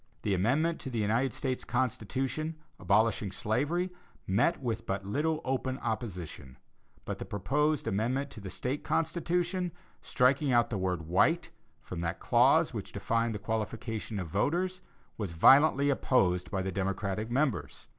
[0.23, 3.91] The amendment to the United States Constitution, abolishing slavery,
[4.25, 6.57] met with but little open opposition;
[7.05, 11.51] but the proposed amendment to the State Constitution, striking out the word "white"
[11.83, 14.81] from that clause which defined the qualifications of voters,
[15.19, 17.87] was violently opposed by the Democratic members.